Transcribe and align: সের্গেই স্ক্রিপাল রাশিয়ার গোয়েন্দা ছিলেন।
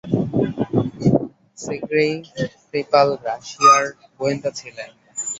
সের্গেই 1.57 2.13
স্ক্রিপাল 2.53 3.07
রাশিয়ার 3.25 3.83
গোয়েন্দা 4.17 4.51
ছিলেন। 4.59 4.89